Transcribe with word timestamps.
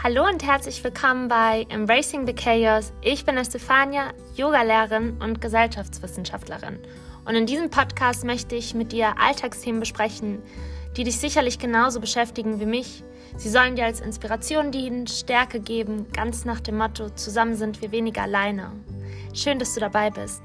Hallo 0.00 0.24
und 0.24 0.46
herzlich 0.46 0.84
willkommen 0.84 1.26
bei 1.26 1.66
Embracing 1.70 2.24
the 2.24 2.32
Chaos. 2.32 2.92
Ich 3.02 3.24
bin 3.24 3.36
Estefania, 3.36 4.12
Yogalehrerin 4.36 5.20
und 5.20 5.40
Gesellschaftswissenschaftlerin. 5.40 6.78
Und 7.24 7.34
in 7.34 7.46
diesem 7.46 7.68
Podcast 7.68 8.24
möchte 8.24 8.54
ich 8.54 8.74
mit 8.74 8.92
dir 8.92 9.18
Alltagsthemen 9.18 9.80
besprechen, 9.80 10.40
die 10.96 11.02
dich 11.02 11.18
sicherlich 11.18 11.58
genauso 11.58 11.98
beschäftigen 11.98 12.60
wie 12.60 12.66
mich. 12.66 13.02
Sie 13.36 13.48
sollen 13.48 13.74
dir 13.74 13.86
als 13.86 14.00
Inspiration 14.00 14.70
dienen, 14.70 15.08
Stärke 15.08 15.58
geben, 15.58 16.06
ganz 16.12 16.44
nach 16.44 16.60
dem 16.60 16.78
Motto, 16.78 17.10
zusammen 17.10 17.56
sind 17.56 17.82
wir 17.82 17.90
weniger 17.90 18.22
alleine. 18.22 18.70
Schön, 19.34 19.58
dass 19.58 19.74
du 19.74 19.80
dabei 19.80 20.10
bist. 20.10 20.42